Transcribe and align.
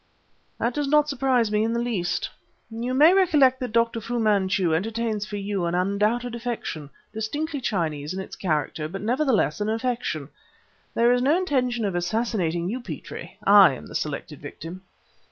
"That 0.57 0.73
does 0.73 0.87
not 0.87 1.07
surprise 1.07 1.51
me 1.51 1.63
in 1.63 1.73
the 1.73 1.79
least. 1.79 2.27
You 2.71 2.95
may 2.95 3.13
recollect 3.13 3.59
that 3.59 3.71
Dr. 3.71 4.01
Fu 4.01 4.17
Manchu 4.17 4.73
entertains 4.73 5.27
for 5.27 5.35
you 5.37 5.65
an 5.65 5.75
undoubted 5.75 6.33
affection, 6.33 6.89
distinctly 7.13 7.61
Chinese 7.61 8.11
in 8.11 8.19
its 8.19 8.35
character, 8.35 8.87
but 8.87 9.03
nevertheless 9.03 9.61
an 9.61 9.69
affection! 9.69 10.29
There 10.95 11.13
is 11.13 11.21
no 11.21 11.37
intention 11.37 11.85
of 11.85 11.93
assassinating 11.93 12.67
you, 12.67 12.81
Petrie; 12.81 13.37
I 13.43 13.75
am 13.75 13.85
the 13.85 13.93
selected 13.93 14.41
victim." 14.41 14.81